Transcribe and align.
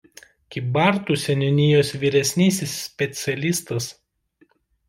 Kybartų 0.53 1.17
seniūnijos 1.25 1.93
vyresnysis 2.05 2.73
specialistas. 2.87 3.93